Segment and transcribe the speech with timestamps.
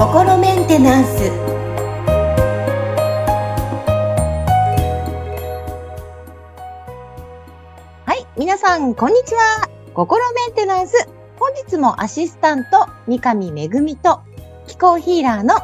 [0.00, 1.30] 心メンテナンス。
[8.06, 9.68] はい皆さんこんにちは。
[9.92, 11.06] 心メンテナンス。
[11.38, 14.20] 本日もアシスタント三上恵と
[14.66, 15.54] 気候ヒーラーの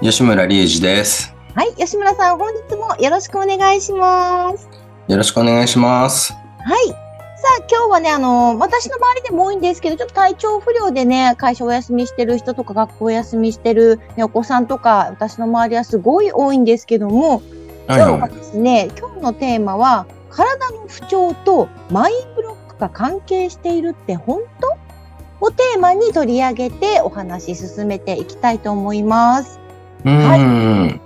[0.00, 1.34] 吉村理恵です。
[1.54, 4.66] はい吉村さん本日もよろしくお願いします。
[5.08, 6.32] よろしくお願いします。
[6.32, 6.40] は
[6.80, 6.88] い。
[6.88, 7.01] さ
[7.48, 17.42] あ、今日はね、あの、私の周りでも多いんですけど、ちょっと体調不良でね、会社お休みしてる人とか、学校お休みしてる、ね、お子さんとか、私の周りはすごい多いんですけども、
[17.88, 24.76] 今日はですね、今日のテーマは、体の不調とマインブロックが関係しているって本当？
[25.44, 29.58] をテーマに取り上げてお話し進めていきたいと思います。
[30.04, 30.36] は
[30.96, 31.01] い。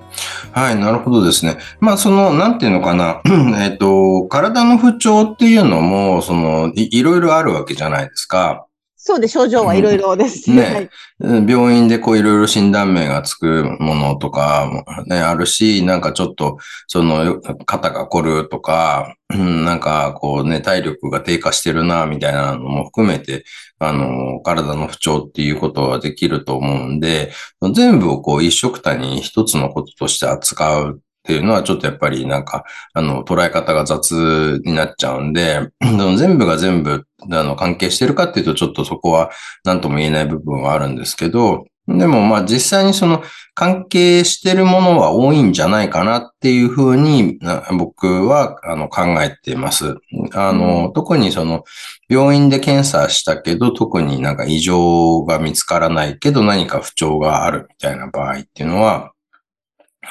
[0.56, 1.59] はい、なるほどですね。
[1.80, 3.20] まあ、その、なんていうのかな、
[3.62, 8.66] えっと、体の不調っていうのも、そのい、いろいろあるわけじゃないですか。
[9.06, 10.91] そうで、症状はいろいろですね。
[11.20, 11.47] ね。
[11.48, 16.58] 病院でこういろいろ診断名がつくものとかもね、あるし、なんかちょっと、
[16.89, 23.45] その、肩が凝るとか、なんかこうね、体力が低下してるな、みたいなのも含めて、
[23.78, 27.30] あの、体の不調っていうことはできると思うんで、
[27.75, 35.70] 全部をこう一色たに一つのこととして扱うっていうのはちょっとやっぱりなんか、あの、捉え方が雑になっちゃうんで、
[36.16, 39.30] 全部が全部、あの、関係してるかっていうとちょっとそこは
[39.64, 43.22] 何とも言えない部分はあるんですけど、でもまあ実際にその
[43.55, 47.38] 関係してるものは多いんじゃないかなっていうふうに
[47.78, 49.96] 僕はあの考えています。
[50.34, 51.62] あの、特にその
[52.08, 59.12] 病院で検査したけど特になんか異常が見つからないけど何か不調があるみたいな場合っていうのは、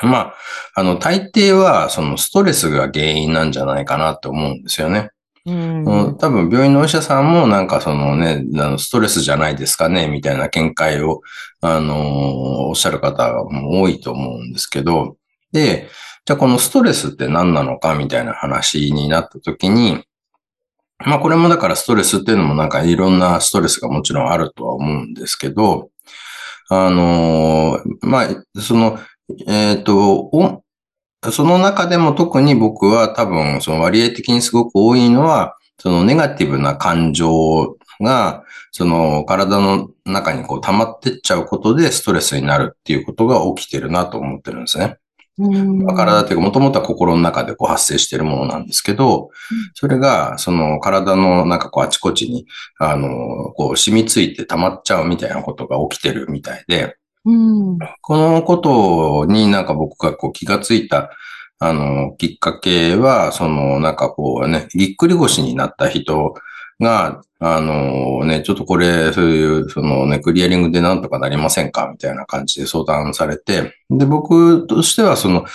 [0.04, 0.34] まあ、
[0.76, 5.10] あの、大抵は、そのストレスが原因なんじゃないかなって思うんですよね。
[5.48, 11.22] うん、多分病院のお医者さんもなんかそのね、あのストレスじゃないですかね、みたいな見解を、
[11.62, 11.98] あのー、
[12.70, 15.18] おっしゃる方も多いと思うんですけど、
[15.52, 15.88] で、
[16.26, 20.04] じゃあこのストレスって何なのかみたいな話になった時に、
[21.06, 25.92] まあこれもだからストレスっていうのもなんかいろんなストレスがもちろんあるとは思うんですけど、
[26.70, 28.98] あのー、まあ、その、
[29.48, 30.32] えっ、ー、と、
[31.32, 44.98] その中でも特に僕は多分、その割合的にすごく多いのは、そのネガティブな感情が、その体の中にこう溜まってっちゃうことでストレスになるっていうことが起きてるなと思ってるんですね。
[45.38, 49.32] 体っていうか、もともとは心の中でこう発生しているものなんですけど、
[49.74, 52.46] それが、その体のなんかこうあちこちに、
[52.80, 61.10] あの、こう染みついて溜まっちゃうみたいなことが起きてるみたいで、うん、このことになんか僕がこう気がついた、
[61.58, 66.36] あの、きっかけは、その、なんかこうね、ぎっくり腰になった人
[66.80, 71.90] が、あのね、ちょっとこれ、そういう、そのね、クリアリングでなんとかなりませんか？
[71.92, 75.46] みたいな感じで相談されて、で、僕としては、その、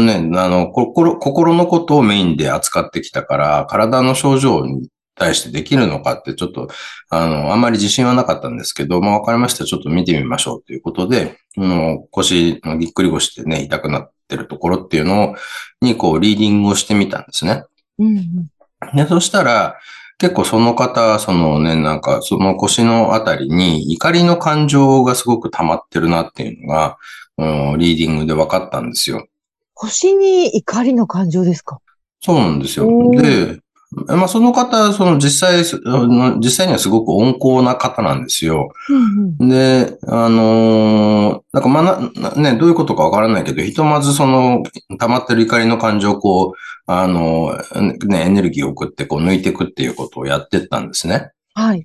[0.00, 6.68] ね、あの、心、心のことをメインで扱ってきたから、体の症状に対してできるのかってちょっと、
[7.08, 9.64] あの、あんまり自信はなかったんですけど、まあわかりました。
[9.64, 15.34] ちょっと見てみましょうということで、うん、腰、ぎっくり腰でね、痛くなってるところっていうの
[15.80, 17.64] に、こう、リーディングをしてみたんですね。
[17.98, 18.50] うん、
[18.94, 19.76] で、そしたら、
[20.18, 26.98] 結構その方、そのね、なんか、その腰のあたりに怒りの感情がすごく溜まってるなっていうのが、
[27.36, 29.26] うん、リーディングで分かったんですよ。
[29.74, 31.80] 腰に怒りの感情ですか？
[32.20, 32.86] そうなんですよ。
[33.10, 33.58] で、
[34.06, 38.70] まあ、その方、その実際、実際にはすごく温厚な方なんですよ。
[38.88, 44.62] うんうん、で、あのー、なんかまな、ね、どういうことかわからないけど、ひとまずその、
[44.98, 46.54] 溜まってる怒りの感情をこう、
[46.86, 51.30] あのー、ね、エネルギーを送ってこう抜いていくっていうことをやってったんですね。
[51.54, 51.84] はい。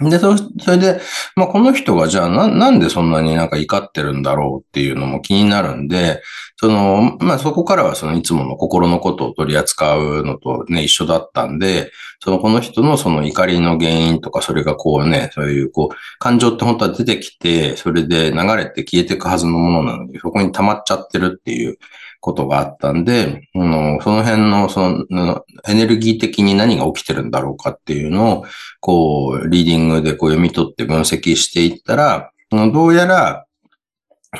[0.00, 0.34] で、そ
[0.70, 1.00] れで、
[1.34, 6.22] まあ、この人がじゃあな、なんでそんなになんか怒ってるんだろうっていうのも気になるんで、
[6.56, 21.78] その、まあ、そこからはそのいつもの心のことを取り扱うのとね、一緒だったんで、そのこの人のその怒りの原因とか、それがこうね、そういうこう、感情って本当は出てきて、それで流れて消えていくはずのものなのに、そこに溜まっちゃってるっていう
[22.20, 28.44] ことがあったんで、うん、その辺の、その、エネルギー的に何が起きてるんだろうかっていうのを、
[28.80, 33.46] こう、リーディングでこう読み取って分析していったら、どうやら、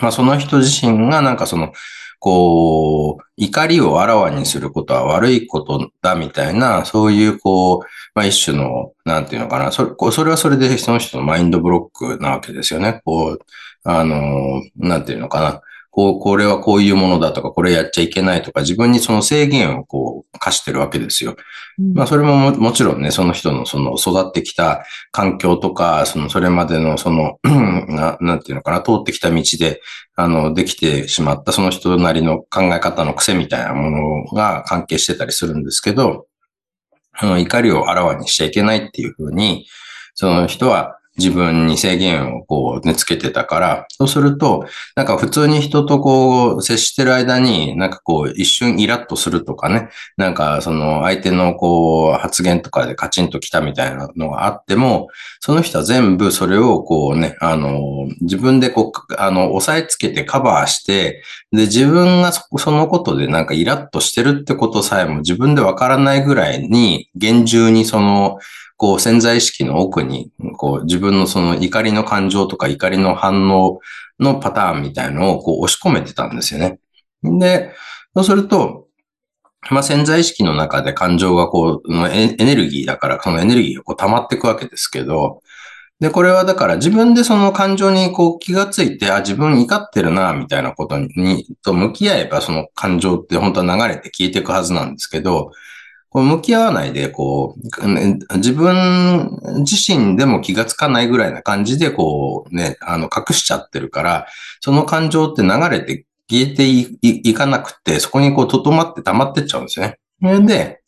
[0.00, 1.72] まあその人自身がなんかその、
[2.20, 7.80] こう、怒りをあらわにすることは悪いことだみたいな、そういう、こう、
[8.14, 13.02] まあ一種の、なんていうのかな、それ、それはそれでその人のマインドブロックなわけですよね。
[13.04, 13.38] こう、
[13.84, 15.60] あの、なんていうのかな。
[15.99, 21.35] こう、これはこういうものだとか、これやっちゃいけないとか、自分にその制限をこう課してるわけですよ。
[21.93, 29.81] まあ、それもももちろんね、その人のその育ってきた環境とか、そのそれまでのその、 ななんていうのかな、通ってきた道で、
[30.15, 36.29] あの、できてしまったその人なりの考え方の癖みたいなものが関係してたりするんですけど、
[37.11, 39.67] あの怒りをあらわにしちゃいけないっていうふうに、
[40.15, 55.09] その人は自分に制限をこうね、つけてたから、そうすると、なんか普通に人とこう接してる間に、なんかこう一瞬イラッとするとかね、なんかその相手のこう発言とかでカチンと来たみたいなのがあっても、
[55.41, 61.23] その人は全部それをこうね、あの、自分でこう、あの、押さえつけてカバーして、
[61.53, 68.38] で、自分がそのことでなんかイラッとしてるってことさえも自分でわからないぐらいに、厳重にその、
[68.78, 73.80] こう潜在意識の奥に、こう自分のその怒りの感情とか怒りの反応
[74.20, 76.78] のパターンみたいのをこう押し込めてたんですよね。
[77.22, 77.75] で、
[78.14, 78.86] そうすると、
[79.70, 85.42] まあ、潜在意識の中で感情がこう、エネルギーだから、そのエネルギーがこう溜まっていくわけですけど、
[85.98, 95.50] で、これはだから自分でその感情にこう気がついて、あ、自分怒ってるな、みたいなことに、と向き合えばその感情って本当は流れて消えていくはずなんですけど、
[96.10, 104.26] こう向き合わないで、こう、自分自身でも気がつかないぐらいな感じで、こうね、あの、隠しちゃってるから、
[104.60, 110.46] その感情って流れて消えていかなくて、そこにこう、とどまって溜まってっちゃうんですよね。
[110.46, 110.81] で、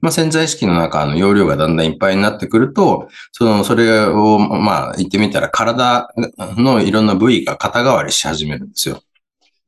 [0.00, 6.12] まあ、潜在意識の中の容量がだんだんいっぱいになってくると、その、それを、まあ、言ってみたら体
[6.56, 9.00] のいろんな部位が肩代わりし始めるんですよ。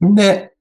[0.00, 0.53] で、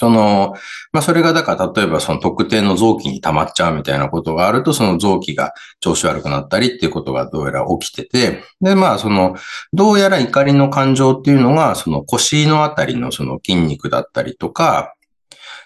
[0.00, 0.54] その、
[0.92, 9.36] まあ、それがだから例えばその特定の臓器に溜まっちゃうみたいなことがあると、その臓器が調子悪くなったりっていうことがどうやら起きてて、で、まあその、
[9.74, 14.94] どうやら怒りの感情っていうのが、その腰のあたりのその筋肉だったりとか、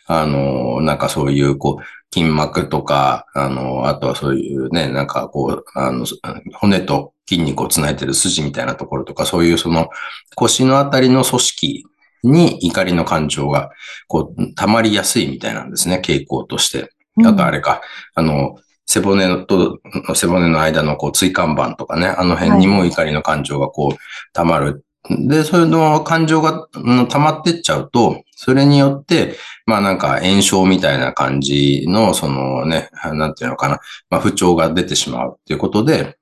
[0.07, 6.07] あの、なんかそういう、こう、筋膜とか、あの、あとはそういうね、なんかこう、あの、
[6.55, 9.89] 骨と筋肉をつないでる筋みたいなところとか、そういうその
[10.35, 11.87] 腰のあたりの組織
[12.25, 13.71] に怒りの感情が、
[14.09, 16.91] こう、溜まりやすいみたいなんですね、傾向として。
[17.25, 17.81] あとあれか、
[18.17, 18.56] うん、あの、
[18.87, 19.79] 背骨と、
[20.15, 23.97] 背骨の間のこう、椎間板とかね、あの辺にも怒りの感情がこう、
[24.32, 24.85] 溜まる。
[25.09, 29.37] で、それの感情が溜まってっちゃうと、それによって、
[29.67, 33.81] まあなんか炎症みたいな感じの、そのね、なんていうのかな、
[34.11, 36.17] まあ不調が出てしまうっていうことで、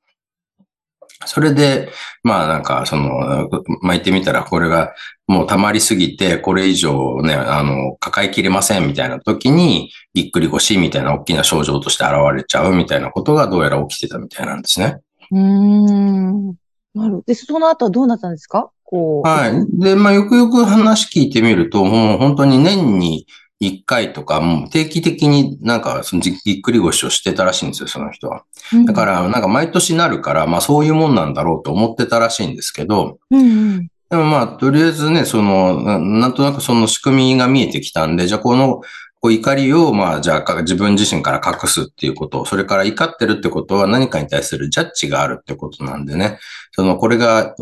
[1.26, 1.90] それで、
[2.22, 3.48] まあなんか、その、
[3.80, 4.92] 巻いてみたらこれが
[5.26, 14.98] もう溜まりすぎて、これ以上ね、あの、抱えきれませんみたいな時に、ぎっくり腰みたいな大きな症状として現れちゃうみたいなことがどうやら起きてたみたいなんですね。
[15.30, 16.48] うん。
[16.94, 17.22] なる。
[17.26, 18.70] で、その後はどうなったんですか？
[18.84, 19.28] こう。
[19.28, 19.80] はい。
[19.80, 23.26] で、まあよくよく話聞いてみると、もう本当に年に
[23.67, 28.44] 一回とか、もう定期的になんか、そのぎっくり腰をしてたらしいんですよ、その人は。
[28.87, 33.44] だから、なんか毎年なるから、まあそういうもんなんだろうと思ってたらしいんですけど、うんう
[33.79, 38.82] んでもまあ、とりあえずね、その、なんとなくその仕組みが見えてきたんで、じゃあこの
[39.22, 46.40] こう怒りを、まあ、じゃあ自分自身から隠すっていうこと、それから怒ってるってことは何かに対するジャッジがあるってことなんでね、
[46.72, 47.54] その、これが、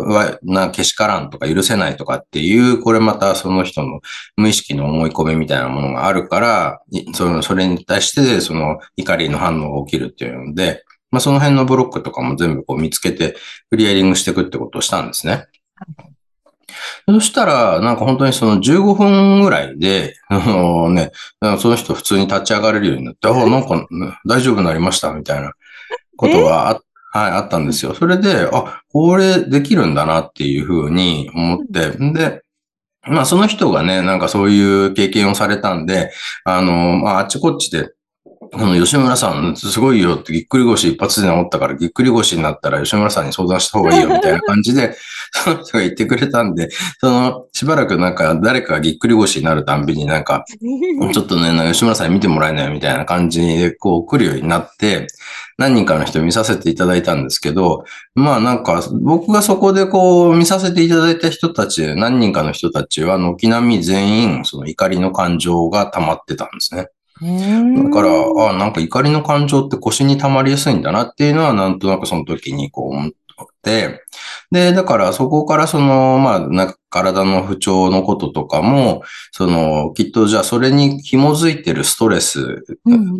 [0.43, 4.01] な、けしからんとか許せないとかっていう、これまたその人の
[4.39, 6.81] 無意識の思い込みみたいなものがあるから、
[7.13, 13.37] その、それに対して、その怒りの反応が起きるっていうので、まあ、その辺のブロックとかも全部こう見つけて、
[13.69, 15.45] クリアリングしていくってことをしたんですね。
[17.07, 21.13] そしたら、なんか本当にその15分ぐらいで、 あのね、
[21.59, 23.87] その人普通に立ち上がれるようになって、あ、なんか
[24.27, 25.53] 大丈夫になりましたみたいな
[26.17, 26.71] ことが
[27.13, 27.95] あ,、はい、あったんですよ。
[27.95, 32.43] それで、あ、これできるんだなっていうふうに思って、で、
[33.09, 36.13] まあその人がね、なんかそういう経験をされたんで、
[36.45, 37.95] あの、まああっちこっちで
[38.53, 44.97] あの、吉村さん、すごいよってぎっくり腰一発で治ったからぎっくり腰になったら吉村さんに相談した方がいいよみたいな感じで、
[45.33, 46.71] その人が言ってくれたんで、
[47.01, 50.45] その、しばらくなんか誰かがぎっくり腰になるたんびになんか、
[51.13, 55.07] ちょっとね、吉村さんに見てもらえないみたいな感じでこう来るようになって、
[55.59, 57.85] 何人かの人見させていただいたんですけど、
[58.15, 66.89] まあなんか僕がそこでこう見させていただいた人たち、何人かの人たちは軒並み全員その怒りの感情が溜まってたんですね。
[67.21, 68.09] だから、
[68.49, 73.13] あなんか怒りの感情って腰に溜まりやすいんだなっていうのは、なんとなくその時にこう
[73.63, 74.01] で、
[74.51, 79.03] だからそこからその、まあ、なんか体の不調のこととかも、
[79.33, 82.65] その、きっとじゃあそれに紐づいてるストレス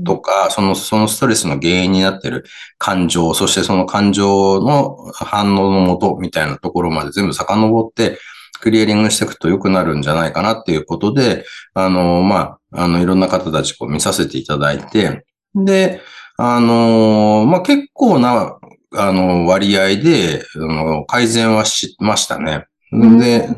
[0.05, 2.45] とか、うん、その、そのストレスの原因になってる
[2.79, 8.19] 感情、そしてその感情の反応のもとみたいなところまで全部遡って、
[8.61, 11.45] クリアリングしていくと良くなるんじゃないかなっていうことで、
[11.75, 16.01] あの、まあ、あの、いろんな方たちこう見させていただいて、で、
[16.37, 18.59] あの、まあ、結構な、
[18.97, 22.67] あの、割合で、あの、改善はしましたね。
[22.93, 23.49] で、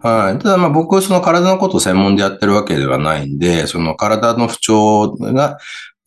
[0.00, 0.38] はい。
[0.38, 5.58] ただまあ僕、その体のことを専門でやってるわけではないんで、その体の不調が、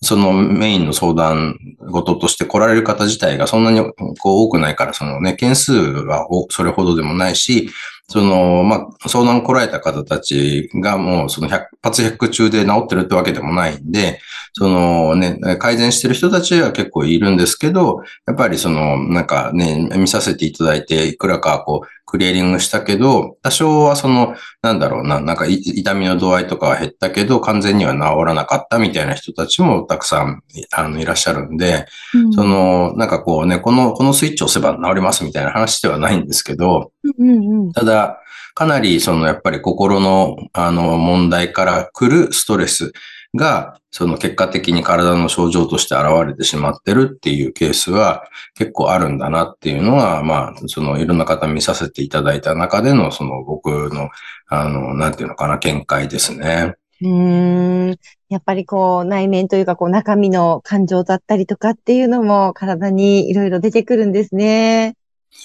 [0.02, 3.80] そのメインの相談事として来られる方自体がそんなに
[4.20, 7.70] こう多くないから、そのね、件数はそれほどでもないし、
[8.10, 14.20] その、まあ、相談来られた方たちがもうその100発100中で治ってるってわけでもないんで、
[14.54, 30.44] そのね、改善してる人たちは結構いるんですけど、やっぱりその、なんかね、見させていただいて、いくらかこう、クリエリングしたけど、多少はその、なんだろうな、なんか痛みの度合いとかは減ったけど、完全には治らなかったみたいな人たちもたくさん、
[30.74, 38.20] あの、いらっしゃるんで、うん、その、なんかこうね、この、このスイッチを押せば治りますみたいな話ではないんですけど、うんうん、ただ、
[38.56, 42.94] かなりそのやっぱり心のあの問題から来るストレス
[43.36, 54.10] が、その結果的に体の症状として現れてしまってるっていうケースは結構あるんだなっていうのは、まあ、そのいろんな方見させていただいた中での、その僕の、
[54.48, 56.76] あの、なんていうのかな、見解ですね。
[57.02, 57.96] うん。
[58.30, 64.96] やっぱりこう内面というかこう中身の感情だったりとかっていうのも体にいろいろ出てくるんですね。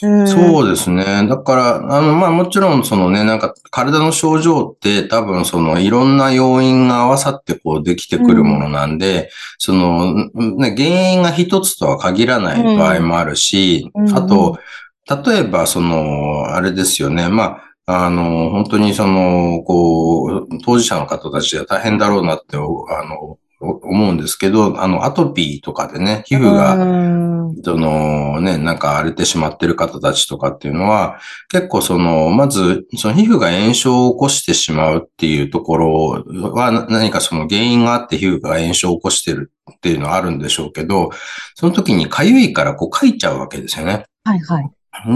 [0.00, 1.26] そうですね。
[1.28, 9.28] だから、あの、まあもちろんそのね、なんか体の症状って多分そのいろんな要因が合わさってこうできてくるものなんで、うん、
[9.58, 14.58] その、ね、原因が一つとは限らない場合もあるし、うん、あと、
[15.26, 17.28] 例えばその、あれですよね。
[17.28, 26.74] まあ、あの、本当にその、こう、当事者の方たちは大変だろうなって、あの、思うんですけど、あの、アトピーとかでね、皮膚が、
[27.64, 41.10] そのね、なんか荒れてしまってる方たちとかっていうのは、結構その、まず、その皮膚が炎症を起こしてしまうっていうところは、何かその原因があって皮膚が炎症を起こしてるっていうのはあるんでしょうけど、
[41.56, 44.04] その時に痒いからこう書いちゃうわけですよね。
[44.24, 44.70] はいはい。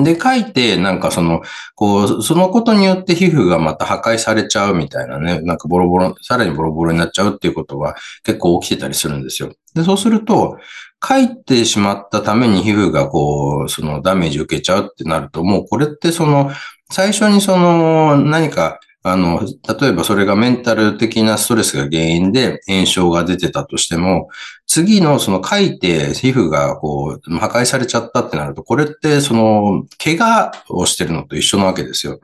[0.04, 1.42] で、書いて、なんかその、
[1.74, 9.52] こう、そのことによって皮膚がまた破壊されちゃうみたいなね、なんかボロボロ、さらにボロボロになっちゃうっていうことが結構起きてたりするんですよ。
[9.74, 10.58] で、そうすると、
[11.06, 16.52] 書いてしまったために皮膚がこう、そのダメージ受けちゃうってなると、もうこれってその、
[16.90, 19.40] 最初にその、何か、あの、
[19.80, 24.28] 例えばそれがメンタル的なストレスが原因で炎症が出てたとしても、
[24.66, 32.20] 次のその書いて皮膚がこう破壊されちゃったってなると、これってその怪我をしてるのと一緒なわけですよ。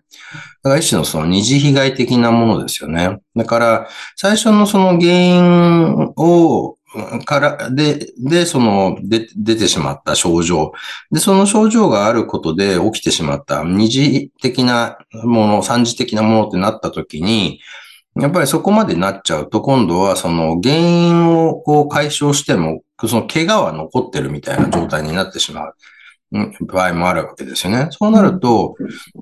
[0.62, 3.18] だから一種のその二次被害的なものですよね。
[3.34, 6.77] だから最初のその原因を
[7.24, 10.72] から、で、で、その、で、出てしまった症状。
[11.10, 17.60] で、その症状があることで起きてしまった二次的なもの、三次的なものってなった時に、
[18.16, 25.74] やっぱりそこまでなっちゃうと、今度はその原因をこう解消しても、その怪我は残ってるみたいな状態になってしまう。
[26.60, 27.88] 場合もあるわけですよね。
[27.90, 28.74] そうなると、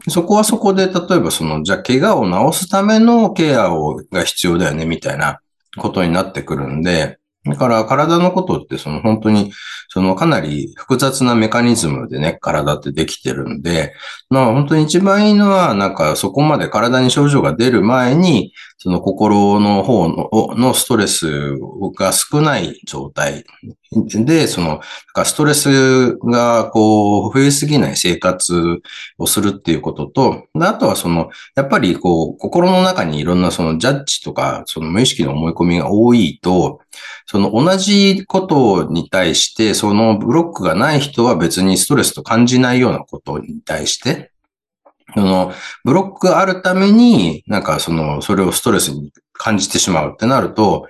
[0.08, 5.40] そこはそこで、例えばその、じゃあ怪我を治すためのケアをが必要だよね、みたいな
[5.76, 9.53] ことになってくるんで、だから体のことってその本当に
[9.88, 13.95] そのかなり複雑なメカニズムでね、体ってできてるんで、
[14.29, 21.57] まあ本当に一番いいのはなんかそこまで体に症状が出る前に、その心の方ののストレス
[21.99, 23.45] が少ない状態
[23.93, 24.81] で、その、
[25.25, 28.81] ストレスがこう増えすぎない生活
[29.19, 36.81] をするっていうことと、あとはその、やっぱりこう、心の中にいろんなそのジャッジとか、その無意識の思い込みが多いと、
[37.26, 44.33] その同じことに対して、そのブロックがない人は別にストレスと感じないようなことに対して、
[45.14, 45.52] その、
[45.85, 50.88] ブロックがあるために、なんかその、それをストレスに感じてしまうってなると、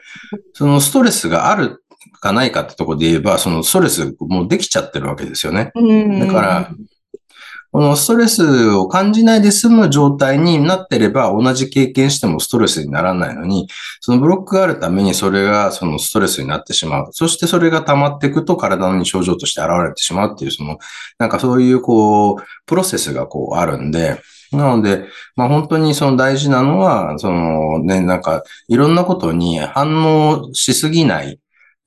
[0.55, 1.85] そのストレスがある
[2.21, 5.73] かないかってとこで言えば、そのストレスもうできちゃってるわけですよね。
[6.21, 6.71] だから、
[7.77, 13.69] このストレスを感じないで済む状態になってれば、同じ経験してもストレスにならないのに、
[14.01, 17.09] そのブロックがあるためにそれがそのストレスになってしまう。
[17.11, 20.79] そしてそれが溜まっていくと体に症状として現れてしまうっていう、その、
[21.19, 24.23] なんかそういうこう、プロセスがこうあるんで、
[24.53, 31.39] なので、まあ本当にその大事なのは、そのね、なんかいろんなことに反応しすぎない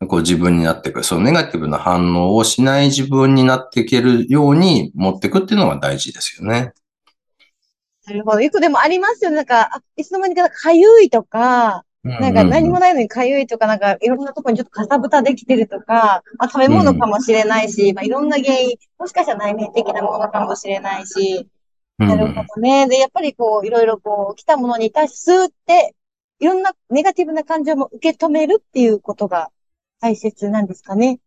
[0.08, 6.74] こう自分になっていく、そのネガティブな反応をしない自分になっていけるように持っていくっていうのが大事ですよね。
[8.08, 8.40] なるほど。
[8.40, 9.36] よくでもありますよね。
[9.36, 21.50] なんか、あいつの間にかかゆいとか、なんか何もないのにかゆいとか、なんかいろんなところにちょっとかさぶたできてるとか、まあ、食べ物かもしれないし、うん、まあ、いろんな原因、もしかしたら内面的なものかもしれないし、
[21.98, 22.88] なるほどね。
[22.88, 25.94] で、やっぱりこう、いろいろこう、来たものに対して、って、
[26.40, 29.50] いろんなネガティブな感情も受け止めるっていうことが
[30.00, 31.20] 大切なんですかね。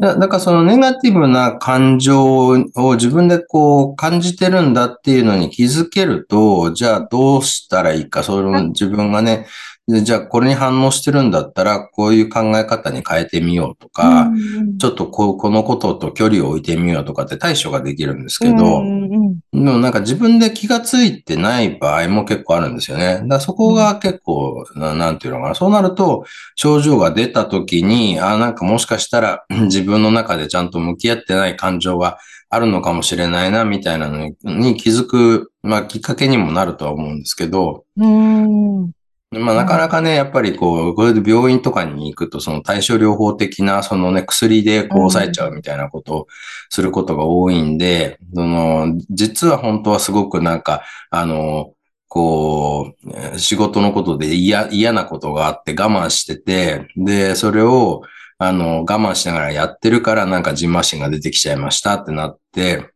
[0.00, 9.46] だだからそのネガティブな感情を自分でこう感じてるんだっていうのに気づけると、じゃあどうしたらいいか、その自分がね、
[9.88, 14.30] じゃあこれに反応してるんだったら、こういう考え方に変えてみようとか、
[14.78, 23.22] ちょっとこうこのことと距離を置いてみようとかって対処ができるんですけど、でもなんか自分で気がついてない場合も結構あるんですよね。
[23.26, 25.54] だそこが結構、ななんていうのかな。
[25.54, 32.18] そうなると、症状が出た時に、あなんかもしかしたら自分の中でちゃんと向き合ってない感情が
[32.48, 38.92] あるのかもしれないな、みたいなのに気づく、まあきっかけにもなるとは思うんですけど、うん
[39.32, 46.26] まあ、なかなかね、やっぱりこう、これで病院とかに行くと、その対処療法的な、そのね、薬でこう抑えちゃうみたいなことを
[46.68, 51.74] することが多いんで、その、実は本当はすごくなんか、あの、
[52.08, 52.92] こ
[53.34, 58.02] う、仕事のことで嫌、嫌なことがあって我慢してて、で、それを、
[58.38, 62.90] あの、我慢しながらやってるから、なんかジンマシンが出てきちゃいましたってなって、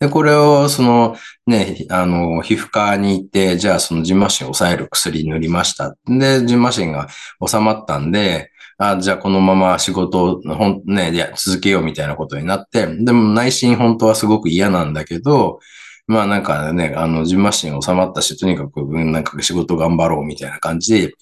[0.00, 5.96] で、これを、その、ね、あの、皮膚科に行って、じゃあそのジンマシンを抑える薬塗りました。
[6.06, 7.08] で、ジンマシンが
[7.44, 15.58] 収まったんで、あじゃあこのまま仕事を、ほん、ね、いや、続けようみたいなことになって、でも内心本当はすごく嫌なんだけど、
[16.06, 21.14] まあなんかね、あの、ジンマシン収まったし、とにかく、なんか仕事頑張ろうみたいな感じで、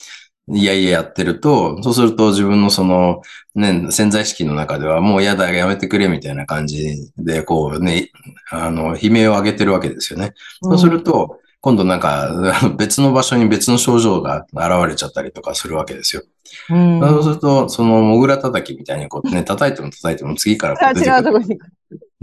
[0.49, 3.23] いやいややってると、そうすると自分のその、
[3.55, 8.11] ね、潜在意識の中ではもう嫌だ、やめてくれみたいな感じで、こうね、
[8.50, 10.35] あの、悲鳴を上げてるわけですよね。
[10.62, 12.31] そうすると、今度なんか
[12.79, 16.23] 別の場所に別の症状が現れちゃったりとかするわけですよ。
[16.71, 21.17] うん、そうすると、その、モグラ叩きみたいにこうね、叩いても叩いても次からこう出てくる。
[21.17, 21.59] 違うとこに。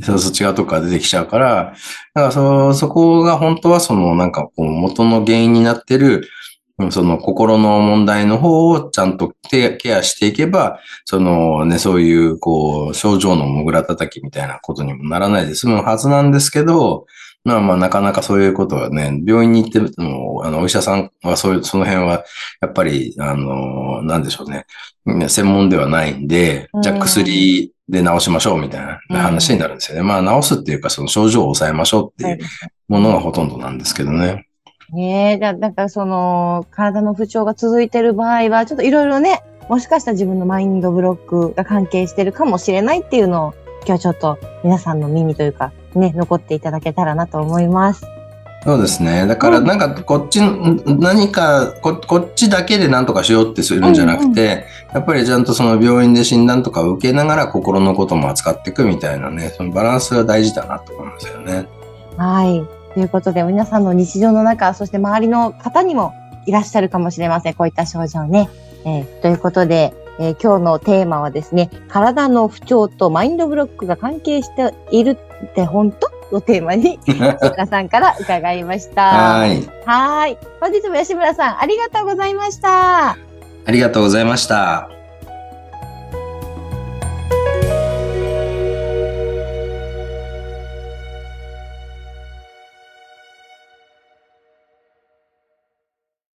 [0.02, 1.74] そうそう、違うとこから出てきちゃうから、
[2.14, 6.30] だからそ、そこが本当はそのなんかこう元の原因になってる
[6.90, 17.06] その心の問題の方をちゃんとケアしていけば、そのね、そういう、こう、症状のもぐら叩きみたいなことにもならないで済むはずなんですけど、
[17.44, 22.24] まあまあ、なかなかそういうことはね、病院に行っても、あの、お医者さんはそういう、その辺は、
[22.62, 24.66] やっぱり、あの、なんでしょうね、
[25.28, 30.04] 専門ではないんで、じゃあ薬で治しましょうみたいな話になるんですよね。
[30.04, 32.40] まあ、治すっていうか、その症状を抑えましょうっていう
[32.88, 34.48] ものがほとんどなんですけどね。
[34.92, 43.54] ねえ、だだからその、体の不調が続いてる場合は、ちょっといろいろね、もしかしたら自分のマインドブロックが関係してるかもしれないっていうのを、
[43.86, 48.06] 今日ちょっと皆さんの耳というか、ね、残っていただけたらなと思います。
[48.64, 49.28] そうですね。
[49.28, 54.66] だからなんかこっち、何かこ、こっちだけで何とかしようってするんじゃなくて、うんうん、や
[55.00, 61.68] っぱりちゃんとその病院で診断とかを受けながら心のことも扱っていくみたいなね、そのバランスが大事だなと思いますよね。
[62.16, 62.83] はい。
[62.94, 66.14] ということで、皆さんの日常の中、そして周りの方にも
[66.46, 67.54] いらっしゃるかもしれません。
[67.54, 68.50] こういった症状ね。
[68.86, 79.02] えー、ということで、えー、今日のテーマはですね、体の不調とマインドブロックが関係しているって本当をテーマに、 吉さんから伺いました。
[79.38, 79.64] はい。
[79.86, 80.38] はい。
[80.60, 83.12] 本日も吉村さん、ありがとうございました。
[83.12, 85.03] ありがとうございました。